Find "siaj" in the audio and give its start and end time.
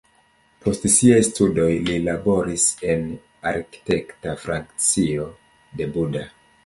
0.93-1.17